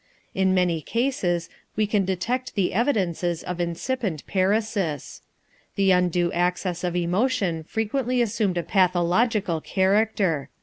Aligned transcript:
In 0.33 0.55
many 0.55 0.81
cases 0.81 1.47
we 1.75 1.85
can 1.85 2.05
detect 2.05 2.55
the 2.55 2.73
evidences 2.73 3.43
of 3.43 3.61
incipient 3.61 4.25
paresis. 4.25 5.21
The 5.75 5.91
undue 5.91 6.31
access 6.31 6.83
of 6.83 6.95
emotion 6.95 7.61
frequently 7.65 8.19
assumed 8.19 8.57
a 8.57 8.63
pathological 8.63 9.61
character. 9.61 10.49